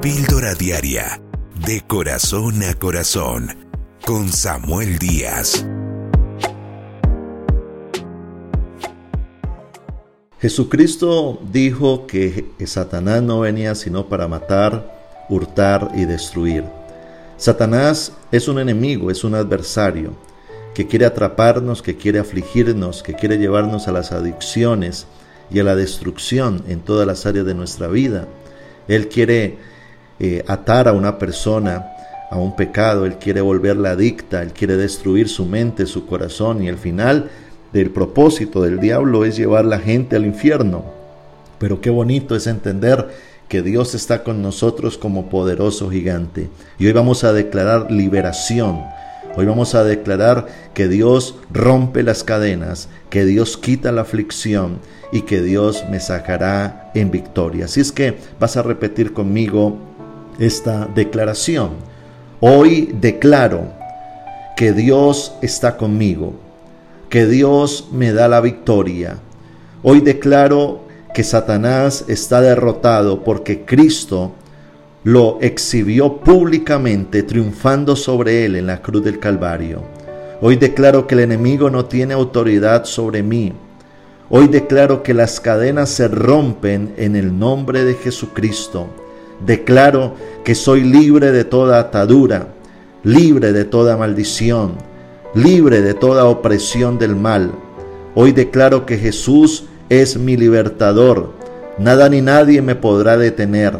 Píldora 0.00 0.54
Diaria, 0.54 1.20
de 1.66 1.80
corazón 1.80 2.62
a 2.62 2.74
corazón, 2.74 3.48
con 4.06 4.28
Samuel 4.28 4.96
Díaz. 5.00 5.66
Jesucristo 10.38 11.40
dijo 11.50 12.06
que 12.06 12.46
Satanás 12.64 13.22
no 13.24 13.40
venía 13.40 13.74
sino 13.74 14.08
para 14.08 14.28
matar, 14.28 15.26
hurtar 15.28 15.90
y 15.96 16.04
destruir. 16.04 16.62
Satanás 17.36 18.12
es 18.30 18.46
un 18.46 18.60
enemigo, 18.60 19.10
es 19.10 19.24
un 19.24 19.34
adversario 19.34 20.16
que 20.74 20.86
quiere 20.86 21.06
atraparnos, 21.06 21.82
que 21.82 21.96
quiere 21.96 22.20
afligirnos, 22.20 23.02
que 23.02 23.14
quiere 23.14 23.36
llevarnos 23.36 23.88
a 23.88 23.92
las 23.92 24.12
adicciones 24.12 25.08
y 25.50 25.58
a 25.58 25.64
la 25.64 25.74
destrucción 25.74 26.62
en 26.68 26.82
todas 26.82 27.04
las 27.04 27.26
áreas 27.26 27.46
de 27.46 27.54
nuestra 27.54 27.88
vida. 27.88 28.28
Él 28.86 29.08
quiere 29.08 29.58
eh, 30.20 30.44
atar 30.46 30.88
a 30.88 30.92
una 30.92 31.18
persona 31.18 31.92
a 32.30 32.36
un 32.36 32.54
pecado, 32.56 33.06
Él 33.06 33.16
quiere 33.16 33.40
volverla 33.40 33.92
adicta, 33.92 34.42
Él 34.42 34.52
quiere 34.52 34.76
destruir 34.76 35.28
su 35.28 35.46
mente, 35.46 35.86
su 35.86 36.06
corazón 36.06 36.62
y 36.62 36.68
el 36.68 36.76
final 36.76 37.30
del 37.72 37.90
propósito 37.90 38.62
del 38.62 38.80
diablo 38.80 39.24
es 39.24 39.36
llevar 39.36 39.64
la 39.64 39.78
gente 39.78 40.16
al 40.16 40.26
infierno. 40.26 40.84
Pero 41.58 41.80
qué 41.80 41.90
bonito 41.90 42.36
es 42.36 42.46
entender 42.46 43.08
que 43.48 43.62
Dios 43.62 43.94
está 43.94 44.22
con 44.22 44.42
nosotros 44.42 44.98
como 44.98 45.28
poderoso 45.28 45.90
gigante. 45.90 46.50
Y 46.78 46.86
hoy 46.86 46.92
vamos 46.92 47.24
a 47.24 47.32
declarar 47.32 47.90
liberación. 47.90 48.84
Hoy 49.36 49.46
vamos 49.46 49.74
a 49.74 49.84
declarar 49.84 50.46
que 50.74 50.88
Dios 50.88 51.36
rompe 51.50 52.02
las 52.02 52.24
cadenas, 52.24 52.88
que 53.08 53.24
Dios 53.24 53.56
quita 53.56 53.92
la 53.92 54.02
aflicción 54.02 54.80
y 55.12 55.22
que 55.22 55.40
Dios 55.40 55.84
me 55.90 56.00
sacará 56.00 56.90
en 56.94 57.10
victoria. 57.10 57.66
Así 57.66 57.80
es 57.80 57.92
que 57.92 58.18
vas 58.38 58.56
a 58.56 58.62
repetir 58.62 59.12
conmigo 59.12 59.87
esta 60.38 60.86
declaración. 60.94 61.70
Hoy 62.40 62.94
declaro 63.00 63.72
que 64.56 64.72
Dios 64.72 65.34
está 65.42 65.76
conmigo 65.76 66.34
que 67.08 67.26
Dios 67.26 67.88
me 67.92 68.12
da 68.12 68.28
la 68.28 68.40
victoria. 68.40 69.18
Hoy 69.82 70.00
declaro 70.00 70.82
que 71.14 71.24
Satanás 71.24 72.04
está 72.08 72.40
derrotado 72.40 73.24
porque 73.24 73.64
Cristo 73.64 74.32
lo 75.04 75.38
exhibió 75.40 76.18
públicamente 76.18 77.22
triunfando 77.22 77.96
sobre 77.96 78.44
él 78.44 78.56
en 78.56 78.66
la 78.66 78.82
cruz 78.82 79.04
del 79.04 79.18
Calvario. 79.18 79.82
Hoy 80.40 80.56
declaro 80.56 81.06
que 81.06 81.14
el 81.14 81.22
enemigo 81.22 81.70
no 81.70 81.86
tiene 81.86 82.14
autoridad 82.14 82.84
sobre 82.84 83.22
mí. 83.22 83.52
Hoy 84.28 84.48
declaro 84.48 85.02
que 85.02 85.14
las 85.14 85.40
cadenas 85.40 85.88
se 85.88 86.08
rompen 86.08 86.92
en 86.98 87.16
el 87.16 87.38
nombre 87.38 87.84
de 87.84 87.94
Jesucristo. 87.94 88.88
Declaro 89.44 90.14
que 90.44 90.54
soy 90.54 90.82
libre 90.82 91.32
de 91.32 91.44
toda 91.44 91.78
atadura, 91.78 92.48
libre 93.02 93.52
de 93.52 93.64
toda 93.64 93.96
maldición 93.96 94.88
libre 95.34 95.82
de 95.82 95.94
toda 95.94 96.26
opresión 96.26 96.98
del 96.98 97.14
mal. 97.14 97.52
Hoy 98.14 98.32
declaro 98.32 98.86
que 98.86 98.96
Jesús 98.96 99.64
es 99.88 100.16
mi 100.16 100.36
libertador. 100.36 101.32
Nada 101.78 102.08
ni 102.08 102.20
nadie 102.20 102.62
me 102.62 102.74
podrá 102.74 103.16
detener. 103.16 103.78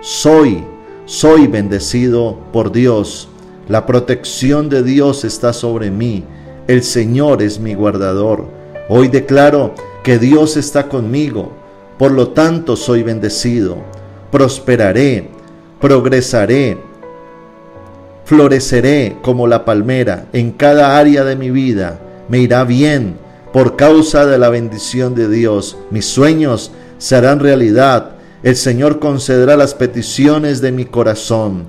Soy, 0.00 0.64
soy 1.04 1.46
bendecido 1.46 2.38
por 2.52 2.72
Dios. 2.72 3.28
La 3.68 3.86
protección 3.86 4.68
de 4.68 4.82
Dios 4.82 5.24
está 5.24 5.52
sobre 5.52 5.90
mí. 5.90 6.24
El 6.66 6.82
Señor 6.82 7.42
es 7.42 7.60
mi 7.60 7.74
guardador. 7.74 8.46
Hoy 8.88 9.08
declaro 9.08 9.74
que 10.02 10.18
Dios 10.18 10.56
está 10.56 10.88
conmigo. 10.88 11.52
Por 11.98 12.10
lo 12.12 12.28
tanto 12.28 12.76
soy 12.76 13.02
bendecido. 13.02 13.78
Prosperaré, 14.36 15.30
progresaré, 15.80 16.76
floreceré 18.26 19.16
como 19.22 19.46
la 19.46 19.64
palmera 19.64 20.26
en 20.34 20.50
cada 20.50 20.98
área 20.98 21.24
de 21.24 21.36
mi 21.36 21.50
vida, 21.50 21.98
me 22.28 22.40
irá 22.40 22.64
bien 22.64 23.16
por 23.54 23.76
causa 23.76 24.26
de 24.26 24.36
la 24.36 24.50
bendición 24.50 25.14
de 25.14 25.30
Dios, 25.30 25.78
mis 25.90 26.04
sueños 26.04 26.70
serán 26.98 27.40
realidad, 27.40 28.10
el 28.42 28.56
Señor 28.56 28.98
concederá 28.98 29.56
las 29.56 29.72
peticiones 29.72 30.60
de 30.60 30.70
mi 30.70 30.84
corazón. 30.84 31.64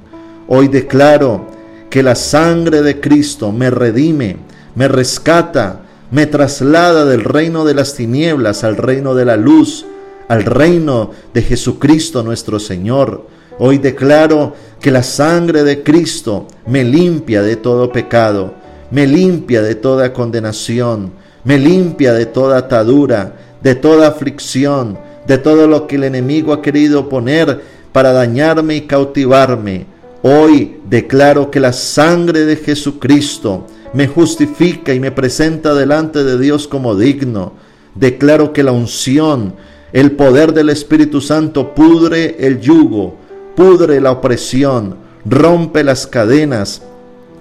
Hoy 0.49 0.67
declaro 0.67 1.47
que 1.89 2.03
la 2.03 2.15
sangre 2.15 2.81
de 2.81 2.99
Cristo 2.99 3.53
me 3.53 3.69
redime, 3.69 4.39
me 4.75 4.89
rescata, 4.89 5.83
me 6.11 6.25
traslada 6.25 7.05
del 7.05 7.23
reino 7.23 7.63
de 7.63 7.75
las 7.75 7.93
tinieblas 7.93 8.65
al 8.65 8.75
reino 8.75 9.15
de 9.15 9.23
la 9.23 9.37
luz, 9.37 9.85
al 10.27 10.43
reino 10.43 11.11
de 11.33 11.41
Jesucristo 11.41 12.23
nuestro 12.23 12.59
Señor. 12.59 13.27
Hoy 13.59 13.77
declaro 13.77 14.53
que 14.79 14.91
la 14.91 15.03
sangre 15.03 15.63
de 15.63 15.83
Cristo 15.83 16.47
me 16.67 16.83
limpia 16.83 17.41
de 17.41 17.55
todo 17.55 17.91
pecado, 17.91 18.53
me 18.91 19.07
limpia 19.07 19.61
de 19.61 19.75
toda 19.75 20.13
condenación, 20.13 21.11
me 21.43 21.57
limpia 21.57 22.13
de 22.13 22.25
toda 22.25 22.57
atadura, 22.57 23.35
de 23.61 23.75
toda 23.75 24.07
aflicción, 24.07 24.99
de 25.25 25.37
todo 25.37 25.67
lo 25.67 25.87
que 25.87 25.95
el 25.95 26.03
enemigo 26.03 26.53
ha 26.53 26.61
querido 26.61 27.09
poner 27.09 27.61
para 27.91 28.11
dañarme 28.11 28.75
y 28.75 28.81
cautivarme. 28.81 29.85
Hoy 30.21 30.77
declaro 30.87 31.49
que 31.49 31.59
la 31.59 31.73
sangre 31.73 32.45
de 32.45 32.57
Jesucristo 32.57 33.65
me 33.93 34.07
justifica 34.07 34.93
y 34.93 34.99
me 34.99 35.11
presenta 35.11 35.73
delante 35.73 36.23
de 36.23 36.37
Dios 36.37 36.67
como 36.67 36.95
digno. 36.95 37.53
Declaro 37.95 38.53
que 38.53 38.63
la 38.63 38.71
unción, 38.71 39.55
el 39.93 40.11
poder 40.11 40.53
del 40.53 40.69
Espíritu 40.69 41.21
Santo 41.21 41.73
pudre 41.73 42.35
el 42.39 42.59
yugo, 42.59 43.15
pudre 43.55 44.01
la 44.01 44.11
opresión, 44.11 44.97
rompe 45.25 45.83
las 45.83 46.07
cadenas. 46.07 46.81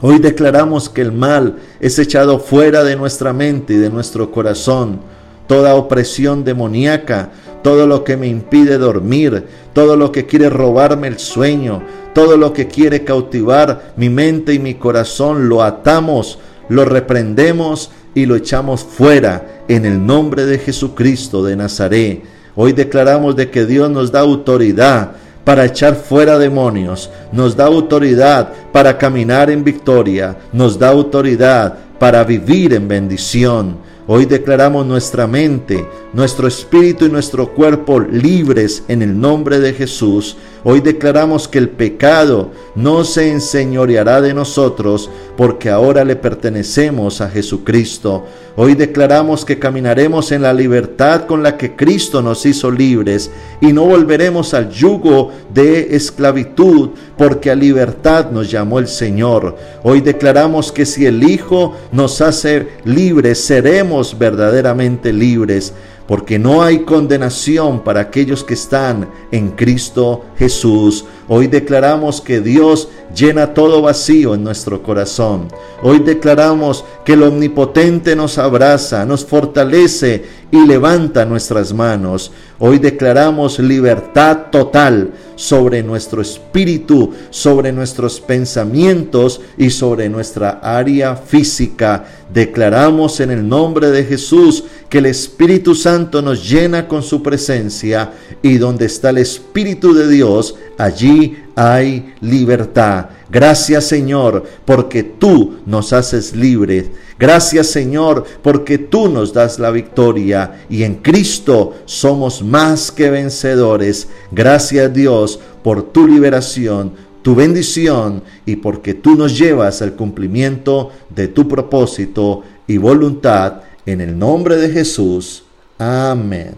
Hoy 0.00 0.18
declaramos 0.18 0.88
que 0.88 1.02
el 1.02 1.10
mal 1.10 1.56
es 1.80 1.98
echado 1.98 2.38
fuera 2.38 2.84
de 2.84 2.96
nuestra 2.96 3.32
mente 3.32 3.74
y 3.74 3.78
de 3.78 3.90
nuestro 3.90 4.30
corazón. 4.30 5.00
Toda 5.48 5.74
opresión 5.74 6.44
demoníaca, 6.44 7.30
todo 7.62 7.86
lo 7.86 8.04
que 8.04 8.16
me 8.16 8.28
impide 8.28 8.78
dormir, 8.78 9.44
todo 9.72 9.96
lo 9.96 10.12
que 10.12 10.26
quiere 10.26 10.48
robarme 10.48 11.08
el 11.08 11.18
sueño, 11.18 11.82
todo 12.14 12.36
lo 12.36 12.52
que 12.52 12.68
quiere 12.68 13.02
cautivar 13.04 13.92
mi 13.96 14.08
mente 14.08 14.54
y 14.54 14.58
mi 14.58 14.74
corazón, 14.74 15.48
lo 15.48 15.62
atamos, 15.62 16.38
lo 16.68 16.84
reprendemos 16.84 17.90
y 18.14 18.26
lo 18.26 18.36
echamos 18.36 18.84
fuera 18.84 19.64
en 19.68 19.84
el 19.84 20.04
nombre 20.04 20.46
de 20.46 20.58
Jesucristo 20.58 21.44
de 21.44 21.56
Nazaret. 21.56 22.35
Hoy 22.58 22.72
declaramos 22.72 23.36
de 23.36 23.50
que 23.50 23.66
Dios 23.66 23.90
nos 23.90 24.10
da 24.10 24.20
autoridad 24.20 25.12
para 25.44 25.66
echar 25.66 25.94
fuera 25.94 26.38
demonios, 26.38 27.10
nos 27.30 27.54
da 27.54 27.66
autoridad 27.66 28.50
para 28.72 28.96
caminar 28.96 29.50
en 29.50 29.62
victoria, 29.62 30.36
nos 30.54 30.78
da 30.78 30.88
autoridad 30.88 31.78
para 31.98 32.24
vivir 32.24 32.72
en 32.72 32.88
bendición. 32.88 33.76
Hoy 34.06 34.24
declaramos 34.24 34.86
nuestra 34.86 35.26
mente, 35.26 35.86
nuestro 36.14 36.48
espíritu 36.48 37.04
y 37.04 37.10
nuestro 37.10 37.52
cuerpo 37.52 38.00
libres 38.00 38.84
en 38.88 39.02
el 39.02 39.20
nombre 39.20 39.60
de 39.60 39.74
Jesús. 39.74 40.36
Hoy 40.68 40.80
declaramos 40.80 41.46
que 41.46 41.58
el 41.58 41.68
pecado 41.68 42.50
no 42.74 43.04
se 43.04 43.30
enseñoreará 43.30 44.20
de 44.20 44.34
nosotros 44.34 45.08
porque 45.36 45.70
ahora 45.70 46.04
le 46.04 46.16
pertenecemos 46.16 47.20
a 47.20 47.30
Jesucristo. 47.30 48.24
Hoy 48.56 48.74
declaramos 48.74 49.44
que 49.44 49.60
caminaremos 49.60 50.32
en 50.32 50.42
la 50.42 50.52
libertad 50.52 51.26
con 51.26 51.44
la 51.44 51.56
que 51.56 51.76
Cristo 51.76 52.20
nos 52.20 52.44
hizo 52.46 52.68
libres 52.72 53.30
y 53.60 53.72
no 53.72 53.84
volveremos 53.84 54.54
al 54.54 54.70
yugo 54.70 55.30
de 55.54 55.94
esclavitud 55.94 56.90
porque 57.16 57.52
a 57.52 57.54
libertad 57.54 58.32
nos 58.32 58.50
llamó 58.50 58.80
el 58.80 58.88
Señor. 58.88 59.56
Hoy 59.84 60.00
declaramos 60.00 60.72
que 60.72 60.84
si 60.84 61.06
el 61.06 61.22
Hijo 61.22 61.76
nos 61.92 62.20
hace 62.20 62.70
libres, 62.84 63.38
seremos 63.38 64.18
verdaderamente 64.18 65.12
libres 65.12 65.72
porque 66.06 66.38
no 66.38 66.62
hay 66.62 66.80
condenación 66.80 67.82
para 67.82 68.00
aquellos 68.00 68.44
que 68.44 68.54
están 68.54 69.08
en 69.30 69.50
Cristo 69.50 70.24
Jesús. 70.38 71.04
Hoy 71.28 71.48
declaramos 71.48 72.20
que 72.20 72.40
Dios 72.40 72.88
llena 73.14 73.54
todo 73.54 73.82
vacío 73.82 74.34
en 74.34 74.44
nuestro 74.44 74.82
corazón. 74.82 75.48
Hoy 75.82 75.98
declaramos 75.98 76.84
que 77.04 77.14
el 77.14 77.22
Omnipotente 77.22 78.14
nos 78.14 78.38
abraza, 78.38 79.04
nos 79.04 79.24
fortalece 79.24 80.24
y 80.50 80.64
levanta 80.64 81.24
nuestras 81.24 81.72
manos. 81.72 82.30
Hoy 82.58 82.78
declaramos 82.78 83.58
libertad 83.58 84.46
total 84.50 85.12
sobre 85.34 85.82
nuestro 85.82 86.22
espíritu, 86.22 87.12
sobre 87.30 87.72
nuestros 87.72 88.20
pensamientos 88.20 89.40
y 89.58 89.70
sobre 89.70 90.08
nuestra 90.08 90.60
área 90.62 91.16
física. 91.16 92.04
Declaramos 92.32 93.20
en 93.20 93.30
el 93.30 93.46
nombre 93.48 93.90
de 93.90 94.04
Jesús 94.04 94.64
que 94.88 94.98
el 94.98 95.06
Espíritu 95.06 95.74
Santo 95.74 96.22
nos 96.22 96.48
llena 96.48 96.86
con 96.86 97.02
su 97.02 97.22
presencia 97.22 98.12
y 98.42 98.58
donde 98.58 98.86
está 98.86 99.10
el 99.10 99.18
Espíritu 99.18 99.94
de 99.94 100.08
Dios, 100.08 100.54
allí 100.78 101.36
hay 101.56 102.14
libertad. 102.20 103.06
Gracias 103.28 103.86
Señor, 103.86 104.44
porque 104.64 105.02
tú 105.02 105.56
nos 105.66 105.92
haces 105.92 106.36
libres. 106.36 106.86
Gracias 107.18 107.68
Señor, 107.68 108.24
porque 108.42 108.78
tú 108.78 109.08
nos 109.08 109.32
das 109.32 109.58
la 109.58 109.70
victoria 109.70 110.64
y 110.68 110.84
en 110.84 110.96
Cristo 110.96 111.74
somos 111.86 112.42
más 112.42 112.92
que 112.92 113.10
vencedores. 113.10 114.08
Gracias 114.30 114.92
Dios 114.94 115.40
por 115.64 115.82
tu 115.82 116.06
liberación, 116.06 116.92
tu 117.22 117.34
bendición 117.34 118.22
y 118.44 118.56
porque 118.56 118.94
tú 118.94 119.16
nos 119.16 119.36
llevas 119.36 119.82
al 119.82 119.94
cumplimiento 119.96 120.90
de 121.10 121.26
tu 121.28 121.48
propósito 121.48 122.44
y 122.68 122.76
voluntad 122.76 123.62
en 123.86 124.00
el 124.00 124.18
nombre 124.18 124.56
de 124.56 124.68
Jesús. 124.68 125.44
Amén. 125.78 126.54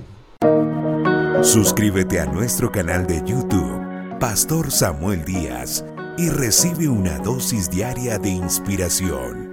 Suscríbete 1.43 2.19
a 2.19 2.27
nuestro 2.27 2.73
canal 2.73 3.07
de 3.07 3.23
YouTube, 3.25 4.19
Pastor 4.19 4.73
Samuel 4.73 5.25
Díaz, 5.25 5.85
y 6.17 6.31
recibe 6.31 6.89
una 6.89 7.19
dosis 7.19 7.71
diaria 7.71 8.19
de 8.19 8.31
inspiración. 8.31 9.48